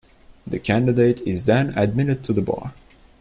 The 0.47 0.57
candidate 0.57 1.19
is 1.27 1.45
then 1.45 1.73
"admitted 1.77 2.23
to 2.23 2.33
the 2.33 2.41
bar". 2.41 2.73